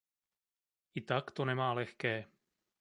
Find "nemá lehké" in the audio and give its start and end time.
1.45-2.25